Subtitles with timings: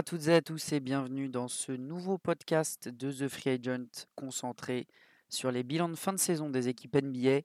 [0.00, 4.06] à toutes et à tous et bienvenue dans ce nouveau podcast de The Free Agent
[4.14, 4.86] concentré
[5.28, 7.40] sur les bilans de fin de saison des équipes NBA.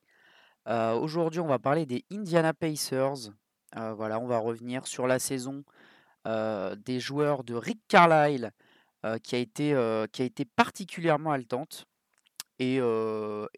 [0.69, 3.33] Euh, aujourd'hui, on va parler des Indiana Pacers.
[3.75, 5.65] Euh, voilà, on va revenir sur la saison
[6.27, 8.51] euh, des joueurs de Rick Carlisle
[9.21, 9.75] qui, a été,
[10.13, 11.83] qui a été particulièrement haletante.
[12.59, 12.79] Et,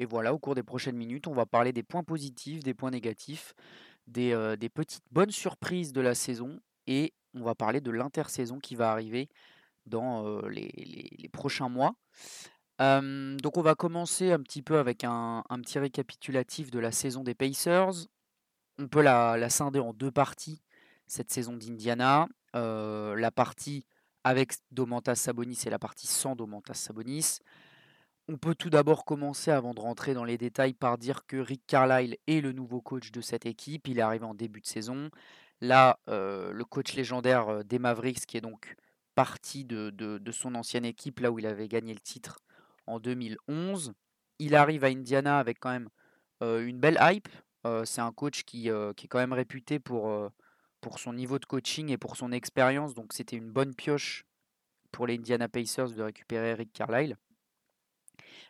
[0.10, 3.54] voilà, au cours des prochaines minutes, on va parler des points positifs, des points négatifs,
[4.08, 8.76] des, des petites bonnes surprises de la saison et on va parler de l'intersaison qui
[8.76, 9.30] va arriver
[9.86, 11.96] dans les, prochains mois.
[12.80, 17.36] donc on va commencer un petit peu avec un, petit récapitulatif de la saison des
[17.36, 18.08] Pacers.
[18.80, 20.62] On peut la, scinder en deux parties,
[21.08, 22.28] cette saison d'Indiana.
[22.54, 23.86] la partie
[24.28, 27.40] avec Domantas Sabonis et la partie sans Domantas Sabonis.
[28.28, 31.62] On peut tout d'abord commencer, avant de rentrer dans les détails, par dire que Rick
[31.66, 33.88] Carlisle est le nouveau coach de cette équipe.
[33.88, 35.10] Il est arrivé en début de saison.
[35.62, 38.76] Là, le coach légendaire des Mavericks, qui est donc
[39.16, 42.40] parti de, son ancienne équipe, là où il avait gagné le titre
[42.86, 43.94] en 2011,
[44.40, 45.90] il arrive à Indiana avec quand même
[46.42, 47.28] une belle hype.
[47.86, 50.32] c'est un coach qui, est quand même réputé pour,
[50.82, 54.26] pour son niveau de coaching et pour son expérience, donc c'était une bonne pioche
[54.92, 57.18] pour les Indiana Pacers de récupérer Eric Carlisle.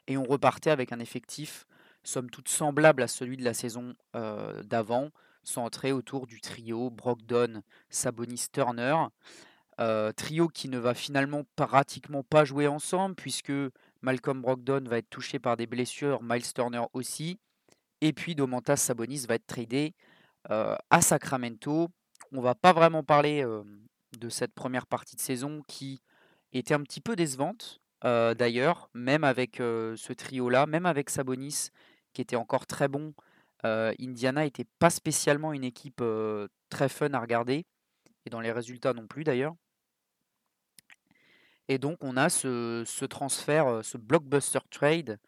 [0.07, 1.65] Et on repartait avec un effectif,
[2.03, 5.09] somme toute semblable à celui de la saison d'avant,
[5.47, 8.95] centré autour du trio Brogdon, Sabonis, Turner.
[9.79, 13.53] Euh, trio qui ne va finalement pratiquement pas jouer ensemble puisque
[14.01, 17.39] Malcolm Brogdon va être touché par des blessures, Miles Turner aussi.
[18.01, 19.93] Et puis Domantas Sabonis va être tradé
[20.49, 21.89] euh, à Sacramento.
[22.31, 23.63] On va pas vraiment parler euh,
[24.17, 26.01] de cette première partie de saison qui
[26.53, 31.71] était un petit peu décevante d'ailleurs, même avec ce trio-là, même avec Sabonis
[32.13, 33.13] qui était encore très bon
[33.63, 36.03] Indiana n'était pas spécialement une équipe
[36.69, 37.65] très fun à regarder,
[38.25, 39.55] et dans les résultats non plus d'ailleurs.
[41.67, 45.19] Et donc on a ce, transfert, ce blockbuster trade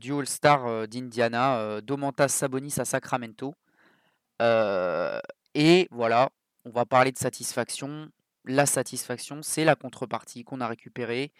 [0.00, 3.54] du All-Star d'Indiana, Domantas Sabonis à Sacramento.
[4.40, 6.30] et voilà,
[6.64, 8.10] on va parler de satisfaction.
[8.46, 11.32] La satisfaction, c'est la contrepartie qu'on a récupérée.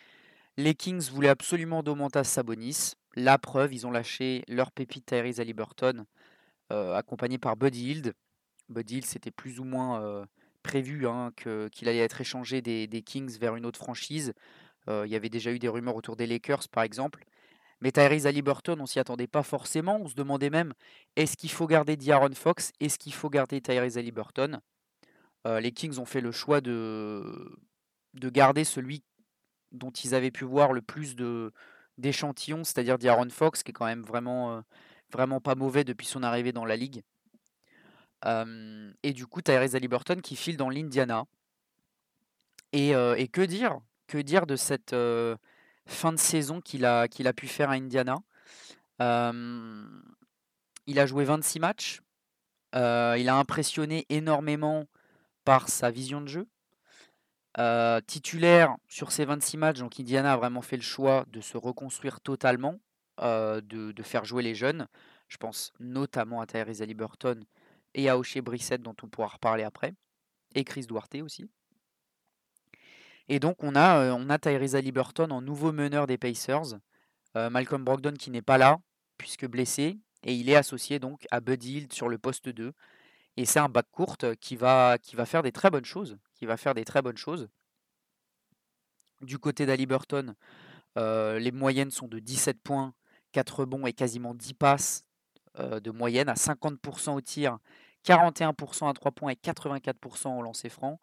[0.57, 2.95] Les Kings voulaient absolument Domantas Sabonis.
[3.15, 6.05] La preuve, ils ont lâché leur pépite Tyrese Halliburton,
[6.71, 8.15] accompagné par Buddy Hield.
[8.69, 10.27] Buddy Hield, c'était plus ou moins
[10.63, 14.33] prévu hein, qu'il allait être échangé des, Kings vers une autre franchise.
[14.87, 17.25] Il y avait déjà eu des rumeurs autour des Lakers, par exemple.
[17.81, 19.99] Mais Tyrese Halliburton, on s'y attendait pas forcément.
[20.01, 20.73] On se demandait même,
[21.17, 22.73] est-ce qu'il faut garder D'Aaron Fox?
[22.79, 24.61] Est-ce qu'il faut garder Tyrese Halliburton?
[25.47, 27.59] Les Kings ont fait le choix de
[28.15, 29.03] garder celui
[29.73, 31.53] dont ils avaient pu voir le plus de,
[32.01, 36.53] d'échantillons, c'est-à-dire d'Aaron Fox, qui est quand même vraiment, euh, pas mauvais depuis son arrivée
[36.53, 37.03] dans la ligue.
[39.03, 41.25] et du coup, Tyrese Halliburton qui file dans l'Indiana.
[42.73, 45.37] Et, euh, et, que dire Que dire de cette euh,
[45.87, 48.19] fin de saison qu'il a, qu'il a pu faire à Indiana?
[50.87, 52.01] Il a joué 26 matchs.
[52.75, 54.87] il a impressionné énormément
[55.45, 56.47] par sa vision de jeu,
[57.59, 61.57] euh, titulaire sur ces 26 matchs, donc Indiana a vraiment fait le choix de se
[61.57, 62.79] reconstruire totalement,
[63.21, 64.87] euh, de, faire jouer les jeunes.
[65.29, 67.45] Je pense notamment à Tyrese Halliburton
[67.95, 69.95] et à O'Shea Brissett, dont on pourra reparler après,
[70.55, 71.51] et Chris Duarte aussi.
[73.29, 76.79] Et donc on a, euh, on a Tyrese Halliburton en nouveau meneur des Pacers,
[77.35, 78.79] Malcolm Brogdon qui n'est pas là,
[79.17, 82.73] puisque blessé, et il est associé donc à Buddy Hield sur le poste 2.
[83.37, 86.47] Et c'est un bac courte qui va, qui va faire des très bonnes choses, qui
[86.47, 87.51] va faire des très bonnes choses.
[89.21, 90.35] Du côté d'Aliburton,
[90.97, 92.95] euh, les moyennes sont de 17 points,
[93.33, 95.05] 4 rebonds et quasiment 10 passes
[95.59, 97.59] euh, de moyenne à 50% au tir,
[98.07, 100.99] 41% à 3 points et 84% au lancer franc.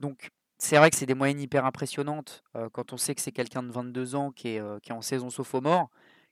[0.00, 3.32] Donc c'est vrai que c'est des moyennes hyper impressionnantes euh, quand on sait que c'est
[3.32, 5.90] quelqu'un de 22 ans qui est, qui est en saison sophomore.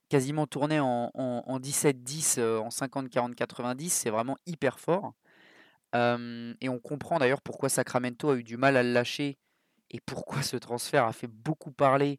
[0.09, 5.13] Quasiment tourné en, en 17-10, en 50-40-90, c'est vraiment hyper fort
[5.95, 9.39] et on comprend d'ailleurs pourquoi Sacramento a eu du mal à le lâcher
[9.91, 12.19] et pourquoi ce transfert a fait beaucoup parler.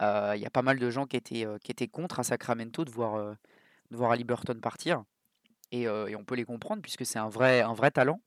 [0.00, 2.90] Il y a pas mal de gens qui étaient, qui étaient contre à Sacramento de
[2.90, 3.36] voir,
[3.90, 5.04] de voir Ali Burton partir.
[5.72, 8.20] Et, on peut les comprendre puisque c'est un vrai, un vrai talent.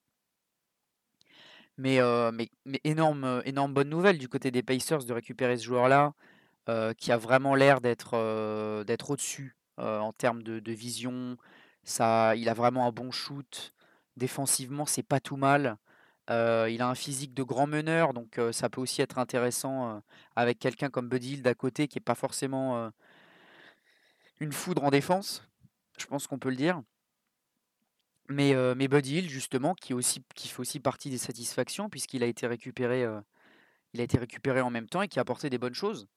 [1.77, 1.99] Mais,
[2.33, 6.13] mais, mais, énorme, énorme bonne nouvelle du côté des Pacers de récupérer ce joueur-là,
[6.97, 8.15] qui a vraiment l'air d'être
[9.09, 11.37] au-dessus en termes de, de, vision.
[11.83, 13.73] Ça, il a vraiment un bon shoot.
[14.17, 15.77] Défensivement, c'est pas tout mal.
[16.29, 20.01] Il a un physique de grand meneur, donc ça peut aussi être intéressant
[20.35, 22.91] avec quelqu'un comme Buddy Hill d'à côté qui n'est pas forcément
[24.41, 25.47] une foudre en défense.
[25.97, 26.81] Je pense qu'on peut le dire.
[28.27, 32.27] Mais, mais Buddy Hill, justement, qui, aussi, qui fait aussi partie des satisfactions, puisqu'il a
[32.27, 33.07] été récupéré
[33.93, 36.07] il a été récupéré en même temps et qui a apporté des bonnes choses.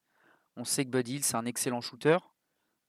[0.57, 2.19] On sait que Bud Hill, c'est un excellent shooter.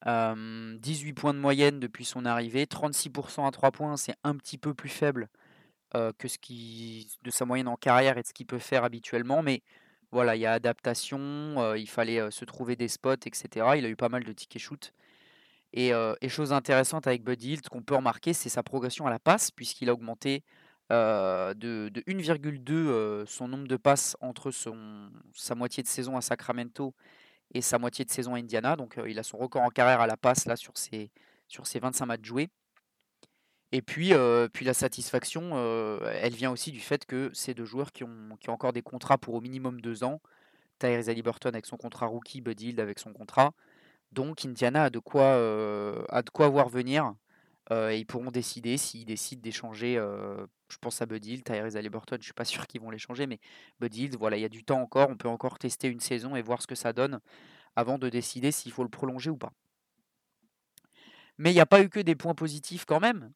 [0.06, 4.74] 18 points de moyenne depuis son arrivée, 36% à 3 points, c'est un petit peu
[4.74, 5.30] plus faible
[5.94, 9.44] que ce qui de sa moyenne en carrière et de ce qu'il peut faire habituellement,
[9.44, 9.62] mais
[10.12, 13.75] voilà, il y a adaptation, il fallait se trouver des spots, etc.
[13.77, 14.94] Il a eu pas mal de tickets shoot.
[15.74, 15.94] Et,
[16.27, 19.89] chose intéressante avec Bud Hill, qu'on peut remarquer, c'est sa progression à la passe, puisqu'il
[19.89, 20.44] a augmenté
[20.89, 21.53] de,
[21.89, 26.94] de 1,2 son nombre de passes entre son, sa moitié de saison à Sacramento
[27.53, 28.75] et sa moitié de saison à Indiana.
[28.75, 31.12] Donc il a son record en carrière à la passe là sur ses,
[31.48, 32.50] sur ses 25 matchs joués.
[33.74, 34.12] Et puis,
[34.51, 35.57] puis la satisfaction,
[36.06, 38.81] elle vient aussi du fait que ces deux joueurs qui ont, qui ont encore des
[38.81, 40.19] contrats pour au minimum deux ans,
[40.80, 43.53] Tyrese Halliburton avec son contrat rookie, Bud Hill avec son contrat.
[44.12, 45.36] Donc Indiana a de quoi,
[46.09, 47.13] a de quoi voir venir.
[47.71, 49.95] Et ils pourront décider s'ils décident d'échanger.
[49.95, 53.39] je pense à Bud Hill, Tyrese Halliburton, je suis pas sûr qu'ils vont l'échanger, mais
[53.79, 55.09] Bud Hill, voilà, il y a du temps encore.
[55.09, 57.19] On peut encore tester une saison et voir ce que ça donne
[57.75, 59.53] avant de décider s'il faut le prolonger ou pas.
[61.38, 63.31] Mais il n'y a pas eu que des points positifs quand même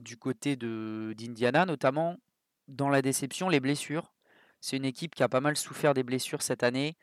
[0.00, 2.16] du côté d'Indiana, notamment
[2.68, 4.12] dans la déception, les blessures.
[4.60, 6.96] C'est une équipe qui a pas mal souffert des blessures cette année.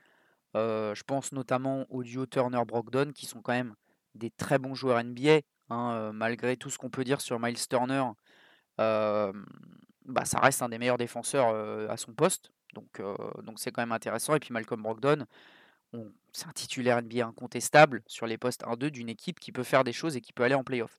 [0.56, 3.76] je pense notamment au duo Turner-Brogdon, qui sont quand même
[4.16, 5.40] des très bons joueurs NBA.
[5.70, 8.06] Hein, malgré tout ce qu'on peut dire sur Miles Turner,
[8.78, 9.34] bah,
[10.26, 12.52] ça reste un des meilleurs défenseurs à son poste.
[12.74, 13.02] Donc
[13.58, 14.36] c'est quand même intéressant.
[14.36, 15.26] Et puis Malcolm Brogdon,
[16.32, 19.94] c'est un titulaire NBA incontestable sur les postes 1-2 d'une équipe qui peut faire des
[19.94, 20.98] choses et qui peut aller en playoff.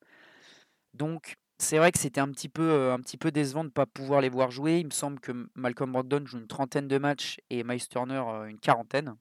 [0.94, 3.86] Donc c'est vrai que c'était un petit peu, un petit peu décevant de ne pas
[3.86, 4.78] pouvoir les voir jouer.
[4.78, 8.58] Il me semble que Malcolm Brogdon joue une trentaine de matchs et Miles Turner une
[8.58, 9.16] quarantaine.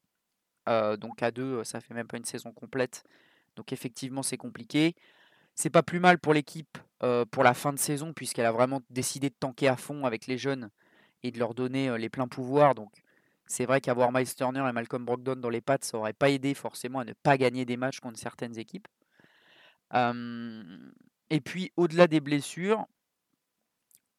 [0.98, 3.04] donc à deux, ça fait même pas une saison complète.
[3.56, 4.96] Donc effectivement, c'est compliqué.
[5.62, 6.78] C'est pas plus mal pour l'équipe
[7.32, 10.38] pour la fin de saison, puisqu'elle a vraiment décidé de tanker à fond avec les
[10.38, 10.70] jeunes
[11.22, 12.76] et de leur donner les pleins pouvoirs.
[12.76, 12.94] Donc
[13.46, 16.54] c'est vrai qu'avoir Miles Turner et Malcolm Brogdon dans les pattes, ça aurait pas aidé
[16.54, 18.88] forcément à ne pas gagner des matchs contre certaines équipes.
[19.94, 22.86] Et puis, au-delà des blessures,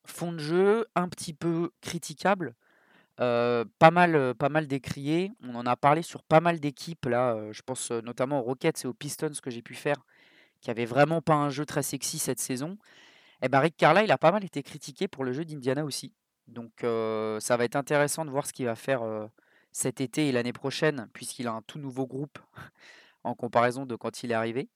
[0.04, 2.54] fond de jeu un petit peu critiquable,
[3.16, 5.32] pas mal, pas mal décrié.
[5.42, 7.50] On en a parlé sur pas mal d'équipes là.
[7.50, 10.04] je pense notamment aux Rockets et aux Pistons que j'ai pu faire,
[10.60, 12.78] qui avaient vraiment pas un jeu très sexy cette saison.
[13.42, 16.12] Et ben Rick Carlisle a pas mal été critiqué pour le jeu d'Indiana aussi.
[16.46, 19.02] Donc ça va être intéressant de voir ce qu'il va faire
[19.72, 22.38] cet été et l'année prochaine, puisqu'il a un tout nouveau groupe
[23.24, 24.68] en comparaison de quand il est arrivé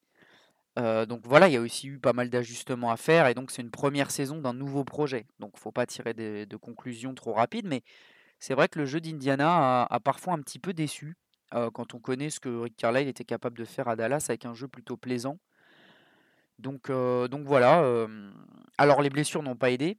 [0.77, 3.61] donc voilà, il y a aussi eu pas mal d'ajustements à faire et donc c'est
[3.61, 5.25] une première saison d'un nouveau projet.
[5.39, 7.81] Donc il ne faut pas tirer de conclusions trop rapides, mais
[8.39, 11.15] c'est vrai que le jeu d'Indiana a, parfois un petit peu déçu
[11.51, 14.53] quand on connaît ce que Rick Carlisle était capable de faire à Dallas avec un
[14.53, 15.37] jeu plutôt plaisant.
[16.59, 18.07] Donc, donc voilà.
[18.77, 19.97] alors les blessures n'ont pas aidé,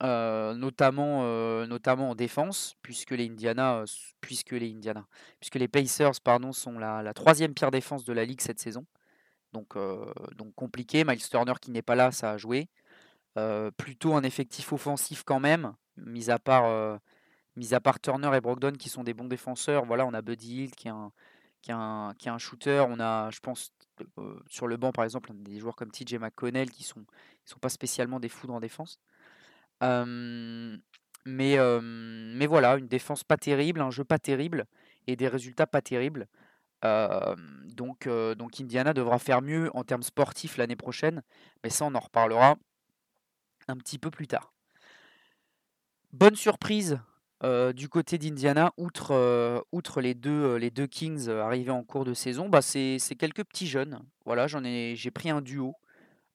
[0.00, 3.84] notamment, en défense, puisque les Indiana,
[4.20, 5.06] puisque les Indiana,
[5.40, 6.14] puisque les Pacers
[6.52, 8.86] sont la, troisième pire défense de la ligue cette saison.
[9.52, 9.74] Donc,
[10.54, 11.04] compliqué.
[11.04, 12.68] Miles Turner qui n'est pas là, ça a joué.
[13.76, 17.00] plutôt un effectif offensif quand même, mis à part,
[18.00, 19.84] Turner et Brogdon qui sont des bons défenseurs.
[19.84, 22.84] Voilà, on a Buddy Hill qui est un shooter.
[22.88, 23.72] On a, je pense,
[24.46, 27.04] sur le banc par exemple, des joueurs comme TJ McConnell qui sont,
[27.44, 29.00] sont pas spécialement des foudres en défense.
[29.80, 30.38] mais,
[31.26, 34.66] mais voilà, une défense pas terrible, un jeu pas terrible
[35.06, 36.28] et des résultats pas terribles
[36.82, 41.22] donc, donc Indiana devra faire mieux en termes sportifs l'année prochaine,
[41.64, 42.56] mais ça on en reparlera
[43.66, 44.52] un petit peu plus tard.
[46.12, 47.00] Bonne surprise
[47.42, 52.48] du côté d'Indiana, outre, outre les, deux, les deux Kings arrivés en cours de saison,
[52.48, 54.00] bah c'est quelques petits jeunes.
[54.24, 55.74] Voilà, j'en ai j'ai pris un duo.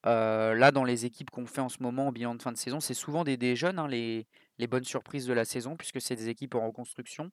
[0.05, 2.79] là, dans les équipes qu'on fait en ce moment en bilan de fin de saison,
[2.79, 6.15] c'est souvent des, des jeunes, hein, les, les bonnes surprises de la saison, puisque c'est
[6.15, 7.31] des équipes en reconstruction.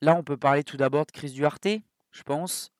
[0.00, 1.66] Là, on peut parler tout d'abord de Chris Duarte,
[2.10, 2.72] je pense,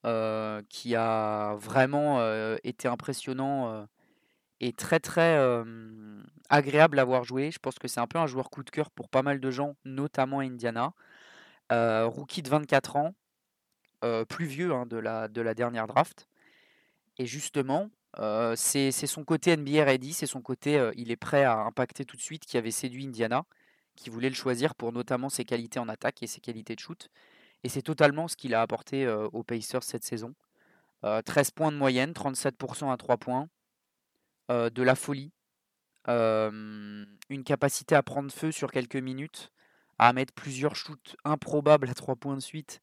[0.68, 2.20] qui a vraiment
[2.62, 3.86] été impressionnant
[4.60, 5.38] et très très
[6.48, 7.50] agréable à voir jouer.
[7.50, 9.50] Je pense que c'est un peu un joueur coup de cœur pour pas mal de
[9.50, 10.92] gens, notamment Indiana.
[11.70, 13.14] rookie de 24 ans,
[14.28, 16.28] plus vieux hein, de, la, de la dernière draft.
[17.18, 17.90] Et justement,
[18.56, 22.22] c'est son côté NBA ready, c'est son côté il est prêt à impacter tout de
[22.22, 23.44] suite qui avait séduit Indiana
[23.98, 27.08] qui voulait le choisir pour notamment ses qualités en attaque et ses qualités de shoot.
[27.64, 30.34] Et c'est totalement ce qu'il a apporté aux Pacers cette saison.
[31.02, 33.48] 13 points de moyenne, 37% à 3 points,
[34.48, 35.32] de la folie,
[36.06, 39.52] une capacité à prendre feu sur quelques minutes,
[39.98, 42.80] à mettre plusieurs shoots improbables à 3 points de suite,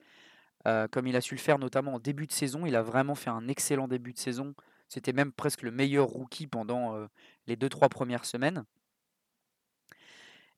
[0.64, 2.66] comme il a su le faire notamment en début de saison.
[2.66, 4.54] Il a vraiment fait un excellent début de saison.
[4.90, 7.08] C'était même presque le meilleur rookie pendant
[7.48, 8.66] les 2-3 premières semaines.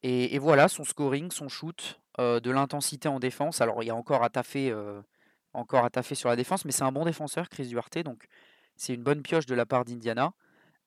[0.03, 3.61] Et, voilà, son scoring, son shoot, de l'intensité en défense.
[3.61, 4.29] Alors il y a encore à
[5.53, 8.27] encore à sur la défense, mais c'est un bon défenseur, Chris Duarte, donc
[8.75, 10.33] c'est une bonne pioche de la part d'Indiana.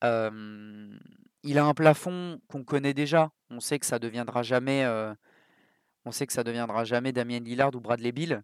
[0.03, 3.31] Il a un plafond qu'on connaît déjà.
[3.51, 4.87] On sait que ça deviendra jamais,
[6.05, 8.43] on sait que ça deviendra jamais Damien Lillard ou Bradley Bill,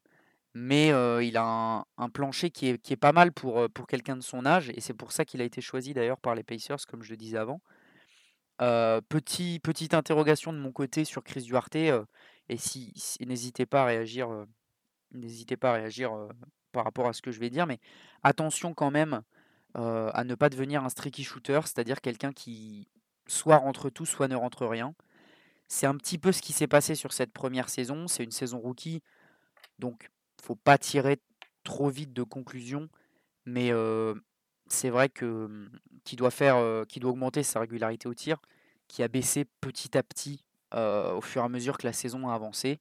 [0.54, 0.88] mais
[1.24, 4.46] il a un, plancher qui est, qui est, pas mal pour, pour quelqu'un de son
[4.46, 7.10] âge, et c'est pour ça qu'il a été choisi d'ailleurs par les Pacers, comme je
[7.10, 7.60] le disais avant.
[8.58, 14.28] petit, petite interrogation de mon côté sur Chris Duarte, et si, n'hésitez pas à réagir,
[15.12, 16.12] n'hésitez pas à réagir
[16.72, 17.80] par rapport à ce que je vais dire, mais
[18.22, 19.22] attention quand même
[19.76, 22.88] à ne pas devenir un streaky shooter, c'est-à-dire quelqu'un qui
[23.26, 24.94] soit rentre tout, soit ne rentre rien.
[25.68, 28.08] C'est un petit peu ce qui s'est passé sur cette première saison.
[28.08, 29.02] C'est une saison rookie,
[29.78, 30.10] donc
[30.42, 31.18] faut pas tirer
[31.64, 32.88] trop vite de conclusions.
[33.44, 33.70] Mais
[34.68, 35.68] c'est vrai que
[36.04, 38.38] qui doit faire, qui doit augmenter sa régularité au tir,
[38.88, 42.34] qui a baissé petit à petit au fur et à mesure que la saison a
[42.34, 42.80] avancé.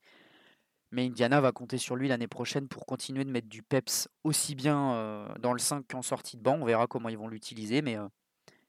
[0.95, 4.55] Mais Indiana va compter sur lui l'année prochaine pour continuer de mettre du peps aussi
[4.55, 6.57] bien dans le 5 qu'en sortie de banc.
[6.61, 7.81] On verra comment ils vont l'utiliser.
[7.81, 7.97] Mais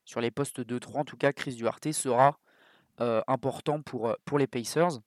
[0.04, 2.40] sur les postes 2-3, en tout cas, Chris Duarte sera
[2.98, 4.98] important pour, les Pacers.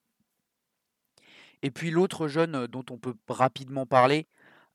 [1.61, 4.29] Et puis l'autre jeune dont on peut rapidement parler,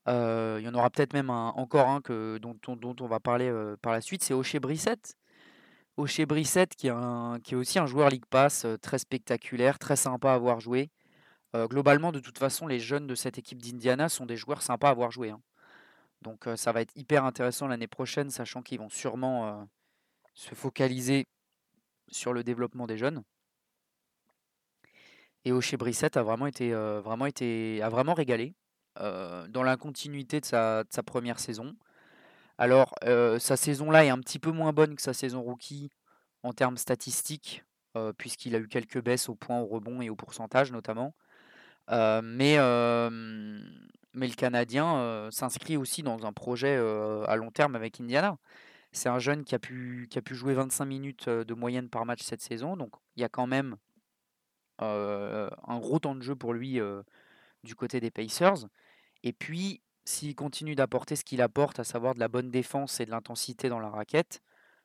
[0.05, 4.01] il y en aura peut-être même encore un que, dont, on va parler par la
[4.01, 5.15] suite, c'est Oshé Brissett.
[5.97, 10.59] Oshé Brissett qui, est aussi un joueur League Pass très spectaculaire, très sympa à avoir
[11.57, 11.67] joué.
[11.67, 14.91] globalement, de toute façon, les jeunes de cette équipe d'Indiana sont des joueurs sympas à
[14.91, 15.29] avoir joué.
[15.29, 15.41] Hein.
[16.21, 19.67] Donc ça va être hyper intéressant l'année prochaine, sachant qu'ils vont sûrement
[20.33, 21.27] se focaliser
[22.09, 23.23] sur le développement des jeunes.
[25.43, 28.55] Et Oshé Brissett a vraiment été, vraiment été, a vraiment régalé
[28.99, 31.75] dans la continuité de sa, de sa première saison.
[32.57, 32.95] Alors,
[33.37, 35.91] sa saison-là est un petit peu moins bonne que sa saison rookie
[36.41, 37.63] en termes statistiques,
[38.17, 41.13] puisqu'il a eu quelques baisses au point, au rebond et au pourcentage notamment.
[41.89, 42.57] Mais,
[44.13, 46.75] mais le Canadien s'inscrit aussi dans un projet
[47.27, 48.37] à long terme avec Indiana.
[48.91, 52.05] C'est un jeune qui a, pu, qui a pu jouer 25 minutes de moyenne par
[52.05, 53.75] match cette saison, donc il y a quand même
[54.79, 56.79] un gros temps de jeu pour lui
[57.63, 58.67] du côté des Pacers.
[59.23, 63.05] Et puis, s'il continue d'apporter ce qu'il apporte, à savoir de la bonne défense et
[63.05, 64.41] de l'intensité dans la raquette,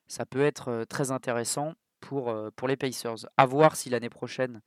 [0.09, 3.27] ça peut être très intéressant pour, pour les Pacers.
[3.37, 4.61] À voir si l'année prochaine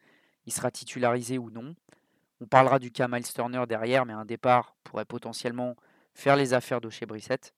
[0.46, 1.76] il sera titularisé ou non.
[2.44, 5.78] On parlera du cas Miles Turner derrière, mais un départ pourrait potentiellement
[6.14, 7.56] faire les affaires de chez Brissette.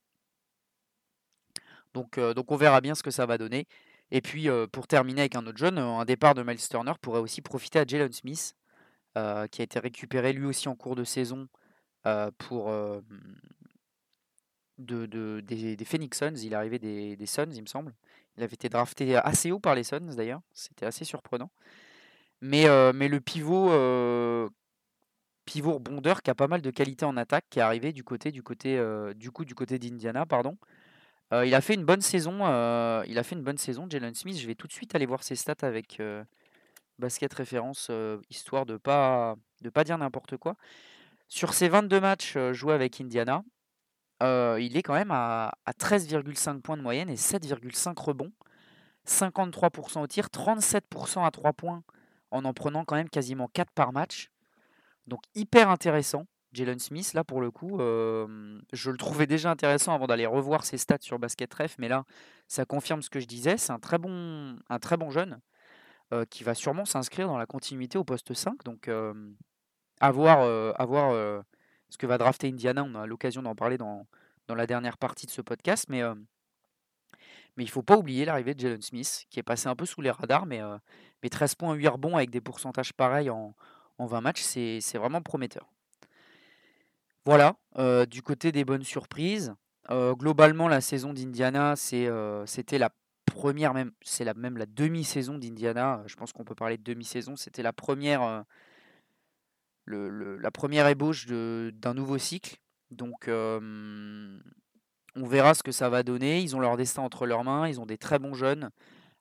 [1.96, 3.66] Donc, donc on verra bien ce que ça va donner.
[4.12, 7.42] Et puis pour terminer avec un autre jeune, un départ de Miles Turner pourrait aussi
[7.42, 8.56] profiter à Jalen Smith,
[9.16, 11.48] qui a été récupéré lui aussi en cours de saison
[12.38, 12.72] pour
[14.78, 16.38] de, des, Phoenix Suns.
[16.44, 17.92] Il arrivé des, des, Suns, il me semble.
[18.38, 20.42] Il avait été drafté assez haut par les Suns d'ailleurs.
[20.54, 21.50] C'était assez surprenant.
[22.42, 23.72] Mais le pivot,
[25.46, 28.32] pivot rebondeur qui a pas mal de qualité en attaque, qui est arrivé du côté
[28.32, 28.82] du côté
[29.16, 30.58] du coup du côté d'Indiana, pardon.
[31.32, 32.40] il a fait une bonne saison.
[33.06, 34.38] il a fait une bonne saison, Jalen Smith.
[34.38, 36.02] Je vais tout de suite aller voir ses stats avec
[37.00, 37.92] Basket Référence,
[38.30, 40.56] histoire de pas de pas dire n'importe quoi.
[41.28, 43.44] Sur ses 22 matchs joués avec Indiana,
[44.22, 48.32] il est quand même à, 13,5 points de moyenne et 7,5 rebonds.
[49.08, 51.84] 53% au tir, 37% à 3 points
[52.32, 54.32] en en prenant quand même quasiment 4 par match.
[55.08, 56.26] Donc hyper intéressant.
[56.54, 60.78] Jalen Smith, là pour le coup, je le trouvais déjà intéressant avant d'aller revoir ses
[60.78, 62.06] stats sur Basket Ref, mais là,
[62.48, 63.58] ça confirme ce que je disais.
[63.58, 65.42] C'est un très bon, un très bon jeune
[66.30, 68.64] qui va sûrement s'inscrire dans la continuité au poste 5.
[68.64, 68.90] Donc
[70.00, 70.46] à voir,
[71.90, 72.86] ce que va drafter Indiana.
[72.86, 74.08] On a l'occasion d'en parler dans,
[74.48, 76.04] la dernière partie de ce podcast, mais
[77.58, 80.02] mais il faut pas oublier l'arrivée de Jalen Smith, qui est passé un peu sous
[80.02, 80.62] les radars, mais,
[81.24, 83.56] mais 13 points, 8 rebonds avec des pourcentages pareils en,
[83.98, 85.70] en 20 matchs, c'est vraiment prometteur.
[87.26, 87.56] Voilà,
[88.06, 89.54] du côté des bonnes surprises.
[89.90, 92.90] globalement, la saison d'Indiana, c'était la
[93.26, 96.04] première, même, c'est la, même la demi-saison d'Indiana.
[96.06, 97.36] Je pense qu'on peut parler de demi-saison.
[97.36, 98.46] C'était la première,
[99.88, 102.58] la première ébauche d'un nouveau cycle.
[102.92, 104.40] Donc, on
[105.28, 106.42] verra ce que ça va donner.
[106.42, 107.68] Ils ont leur destin entre leurs mains.
[107.68, 108.70] Ils ont des très bons jeunes,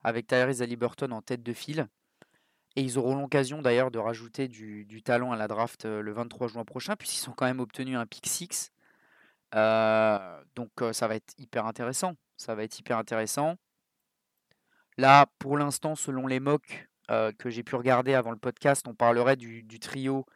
[0.02, 1.88] avec Tyrese Haliburton en tête de file.
[2.76, 6.64] Et ils auront l'occasion d'ailleurs de rajouter du, talent à la draft le 23 juin
[6.64, 8.73] prochain, puisqu'ils ont quand même obtenu un pick 6.
[9.52, 12.14] donc ça va être hyper intéressant.
[12.37, 13.57] Ça va être hyper intéressant.
[14.97, 19.37] Là, pour l'instant, selon les mocks que j'ai pu regarder avant le podcast, on parlerait
[19.37, 20.26] du, trio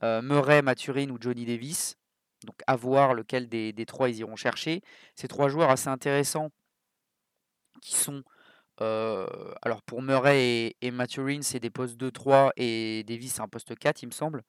[0.00, 1.96] Murray, Maturine ou Johnny Davis.
[2.44, 4.82] Donc à voir lequel des, trois ils iront chercher.
[5.14, 6.50] Ces trois joueurs assez intéressants
[7.82, 8.22] qui sont
[8.80, 14.02] alors pour Murray et, Maturin, c'est des postes 2-3 et Davis, c'est un poste 4,
[14.02, 14.42] il me semble.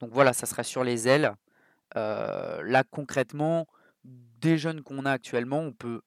[0.00, 1.32] Donc voilà, ça sera sur les ailes.
[1.94, 3.66] là, concrètement,
[4.04, 6.02] des jeunes qu'on a actuellement, on peut,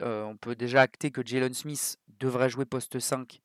[0.00, 3.40] on peut déjà acter que Jalen Smith devrait jouer poste 5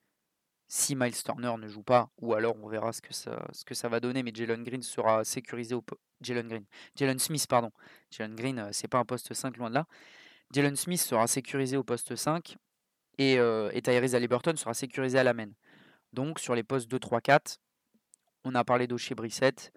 [0.72, 3.74] si Miles Turner ne joue pas, ou alors on verra ce que ça, ce que
[3.74, 5.84] ça va donner, mais Jalen Green sera sécurisé au
[6.20, 6.64] Jalen Green.
[6.94, 7.72] Jalen Smith, pardon.
[8.12, 9.86] Jalen Green, c'est pas un poste 5 loin de là.
[10.52, 12.56] Jalen Smith sera sécurisé au poste 5
[13.20, 15.50] et, euh, et Tyrese Halliburton sera sécurisé à la main.
[16.14, 17.58] Donc sur les postes 2, 3, 4,
[18.44, 19.72] on a parlé d'Oshie Brissett,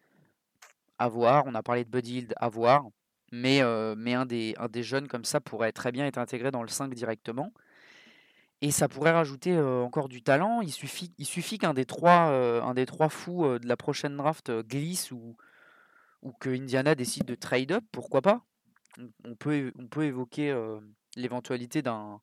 [0.98, 1.44] à voir.
[1.46, 2.86] On a parlé de Buddy à voir.
[3.34, 6.70] Mais, un, des, un des jeunes comme ça pourrait très bien être intégré dans le
[6.70, 7.52] 5 directement.
[8.62, 10.62] Et ça pourrait rajouter encore du talent.
[10.62, 12.30] Il suffit, qu'un des, trois,
[13.10, 15.36] fous de la prochaine draft glisse ou,
[16.40, 18.46] que Indiana décide de trade up, pourquoi pas?
[19.26, 20.56] On peut évoquer
[21.18, 22.22] l'éventualité d'un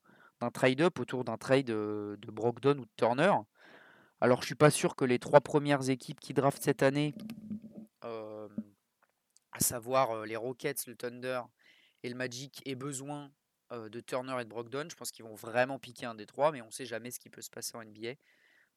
[0.49, 3.35] trade-up autour d'un trade de Brogdon ou de Turner.
[4.23, 7.15] Alors, je suis pas sûr que les trois premières équipes qui draftent cette année,
[8.03, 11.43] à savoir les Rockets, le Thunder
[12.03, 13.31] et le Magic, aient besoin
[13.71, 14.87] de Turner et de Brogdon.
[14.91, 17.21] Je pense qu'ils vont vraiment piquer un des trois, mais on ne sait jamais ce
[17.21, 18.15] qui peut se passer en NBA.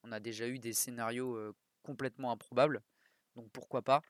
[0.02, 2.82] On a déjà eu des scénarios complètement improbables,
[3.36, 4.02] donc pourquoi pas.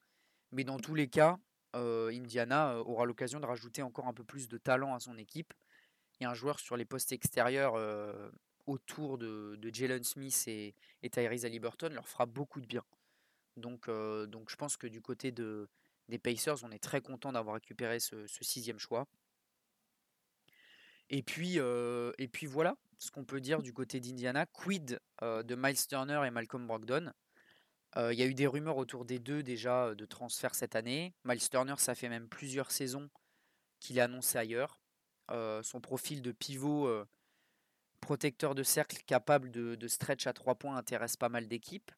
[0.52, 1.38] Mais dans tous les cas,
[1.73, 5.54] Indiana aura l'occasion de rajouter encore un peu plus de talent à son équipe.
[6.21, 7.75] Et un joueur sur les postes extérieurs
[8.66, 10.75] autour de, Jalen Smith et,
[11.11, 12.85] Tyrese Halliburton leur fera beaucoup de bien.
[13.56, 15.68] Donc, donc je pense que du côté de,
[16.09, 19.06] des Pacers, on est très content d'avoir récupéré ce, sixième choix.
[21.11, 24.47] Et puis, et puis voilà ce qu'on peut dire du côté d'Indiana.
[24.47, 27.12] Quid de Miles Turner et Malcolm Brogdon?
[27.97, 31.14] Il y a eu des rumeurs autour des deux déjà de transfert cette année.
[31.25, 33.09] Miles Turner, ça fait même plusieurs saisons
[33.78, 34.81] qu'il est annoncé ailleurs.
[35.28, 37.06] Son profil de pivot
[38.04, 41.90] protecteur de cercle capable de, stretch à trois points intéresse pas mal d'équipes.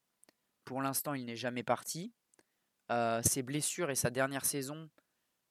[0.63, 2.13] Pour l'instant, il n'est jamais parti.
[3.23, 4.89] ses blessures et sa dernière saison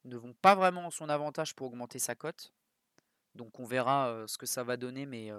[0.05, 2.53] ne vont pas vraiment en son avantage pour augmenter sa cote.
[3.35, 5.31] Donc on verra ce que ça va donner, mais,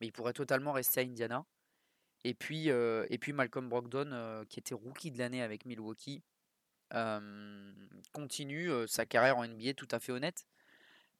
[0.00, 1.44] mais il pourrait totalement rester à Indiana.
[2.24, 6.22] Et puis, et puis Malcolm Brogdon, qui était rookie de l'année avec Milwaukee,
[8.12, 10.46] continue sa carrière en NBA tout à fait honnête.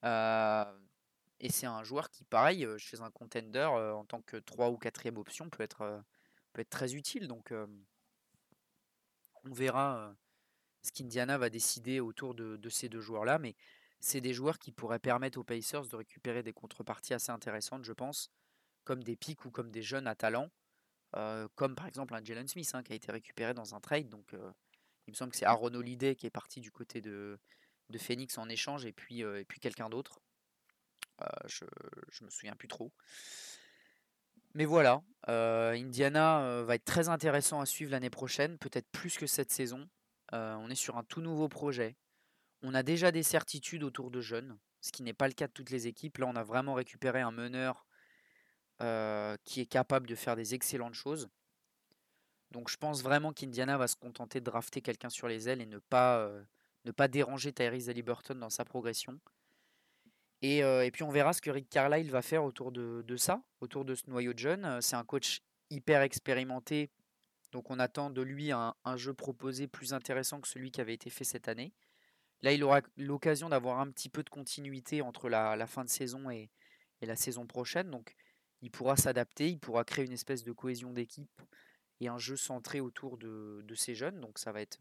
[0.02, 5.16] Et c'est un joueur qui, pareil, chez un contender, en tant que 3 ou 4
[5.16, 6.04] option, peut être,
[6.52, 7.28] peut être très utile.
[7.28, 7.52] Donc
[9.44, 10.14] on verra
[10.82, 13.38] ce qu'Indiana va décider autour de, ces deux joueurs-là.
[13.38, 13.54] Mais
[14.00, 17.92] c'est des joueurs qui pourraient permettre aux Pacers de récupérer des contreparties assez intéressantes, je
[17.92, 18.30] pense,
[18.84, 20.50] comme des pics ou comme des jeunes à talent,
[21.16, 24.08] euh, comme par exemple un Jalen Smith hein, qui a été récupéré dans un trade.
[24.08, 24.52] Donc euh,
[25.06, 27.38] il me semble que c'est Aaron Holiday qui est parti du côté de,
[27.90, 30.20] de Phoenix en échange et puis, et puis quelqu'un d'autre.
[31.46, 31.64] je,
[32.10, 32.92] je me souviens plus trop.
[34.54, 39.50] Mais voilà, Indiana va être très intéressant à suivre l'année prochaine, peut-être plus que cette
[39.52, 39.88] saison.
[40.32, 41.96] on est sur un tout nouveau projet.
[42.62, 45.52] On a déjà des certitudes autour de jeunes, ce qui n'est pas le cas de
[45.52, 46.18] toutes les équipes.
[46.18, 47.86] Là, on a vraiment récupéré un meneur
[49.44, 51.28] qui est capable de faire des excellentes choses.
[52.50, 55.66] Donc je pense vraiment qu'Indiana va se contenter de drafter quelqu'un sur les ailes et
[55.66, 56.26] ne pas,
[56.88, 59.18] ne pas déranger Tyrese Halliburton dans sa progression.
[60.42, 63.84] Et, et, puis on verra ce que Rick Carlisle va faire autour de, ça, autour
[63.84, 64.80] de ce noyau de jeunes.
[64.80, 66.90] C'est un coach hyper expérimenté,
[67.50, 70.94] donc on attend de lui un, un, jeu proposé plus intéressant que celui qui avait
[70.94, 71.72] été fait cette année.
[72.42, 76.30] Là, il aura l'occasion d'avoir un petit peu de continuité entre la, fin de saison
[76.30, 76.50] et,
[77.02, 77.90] la saison prochaine.
[77.90, 78.14] Donc,
[78.62, 81.42] il pourra s'adapter, il pourra créer une espèce de cohésion d'équipe
[82.00, 84.20] et un jeu centré autour de, ces jeunes.
[84.20, 84.78] Donc, ça va, être,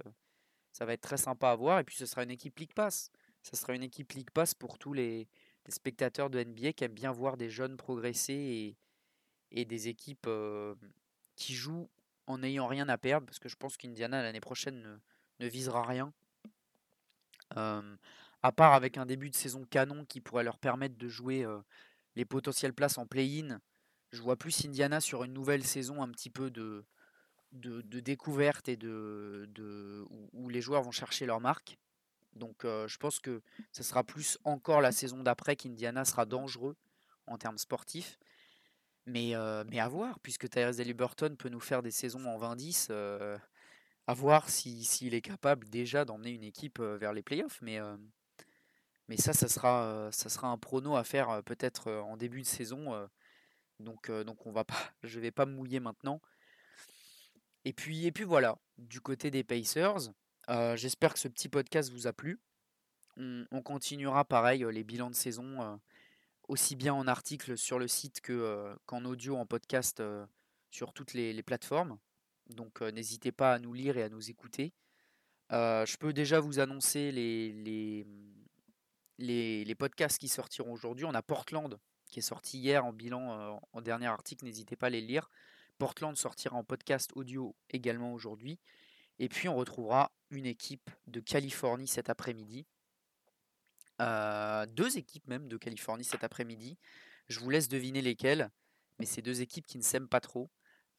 [0.77, 1.79] ça va être très sympa à voir.
[1.79, 3.11] Et puis, ce sera une équipe League Pass.
[3.41, 5.27] Ça sera une équipe League Pass pour tous les,
[5.69, 8.77] spectateurs de NBA qui aiment bien voir des jeunes progresser
[9.51, 10.29] et, des équipes
[11.35, 11.89] qui jouent
[12.27, 13.25] en n'ayant rien à perdre.
[13.25, 15.01] Parce que je pense qu'Indiana, l'année prochaine,
[15.39, 16.13] ne visera rien
[18.43, 21.43] à part avec un début de saison canon qui pourrait leur permettre de jouer
[22.15, 23.59] les potentielles places en play-in,
[24.11, 26.85] je vois plus Indiana sur une nouvelle saison un petit peu de,
[27.51, 31.77] de, découverte et de, de où, les joueurs vont chercher leur marque.
[32.35, 36.75] Donc je pense que ce sera plus encore la saison d'après qu'Indiana sera dangereux
[37.25, 38.19] en termes sportifs.
[39.05, 39.33] Mais,
[39.69, 42.91] mais à voir, puisque Tyrese Halliburton peut nous faire des saisons en 20-10
[44.09, 47.59] à voir s'il est capable déjà d'emmener une équipe vers les playoffs.
[47.61, 47.79] Mais,
[49.07, 53.09] mais ça, ça sera, ça sera un prono à faire peut-être en début de saison.
[53.79, 56.21] donc, donc on va pas, je ne vais pas me mouiller maintenant.
[57.67, 60.13] Et puis, et puis voilà, du côté des Pacers,
[60.75, 62.39] j'espère que ce petit podcast vous a plu.
[63.17, 65.77] On, continuera pareil les bilans de saison
[66.47, 70.01] aussi bien en article sur le site que, qu'en audio, en podcast,
[70.71, 71.97] sur toutes les, plateformes.
[72.49, 74.71] Donc n'hésitez pas à nous lire et à nous écouter.
[75.51, 78.07] je peux déjà vous annoncer les, les,
[79.17, 81.03] les, les podcasts qui sortiront aujourd'hui.
[81.03, 84.91] On a Portland qui est sorti hier en bilan, en dernier article, n'hésitez pas à
[84.91, 85.29] les lire.
[85.77, 88.59] Portland sortira en podcast audio également aujourd'hui.
[89.19, 92.65] Et puis on retrouvera une équipe de Californie cet après-midi.
[93.99, 96.77] deux équipes même de Californie cet après-midi.
[97.29, 98.51] Je vous laisse deviner lesquelles,
[98.99, 100.49] mais c'est deux équipes qui ne s'aiment pas trop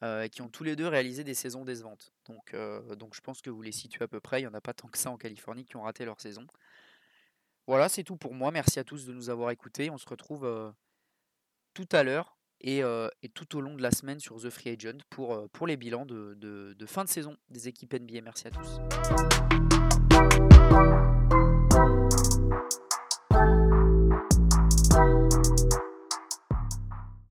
[0.01, 2.13] et qui ont tous les deux réalisé des saisons décevantes.
[2.25, 2.55] Donc,
[2.97, 4.39] donc je pense que vous les situez à peu près.
[4.39, 6.45] Il n'y en a pas tant que ça en Californie qui ont raté leur saison.
[7.67, 8.51] Voilà, c'est tout pour moi.
[8.51, 9.89] Merci à tous de nous avoir écoutés.
[9.89, 10.73] On se retrouve
[11.73, 12.81] tout à l'heure et,
[13.33, 16.35] tout au long de la semaine sur The Free Agent pour, pour les bilans de,
[16.35, 18.21] de fin de saison des équipes NBA.
[18.21, 19.68] Merci à tous.